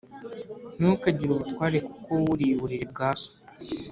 Ntukagire 0.77 1.29
ubutware 1.33 1.77
kuko 1.87 2.11
wuriye 2.23 2.53
uburiri 2.55 2.85
bwa 2.91 3.09
so 3.19 3.29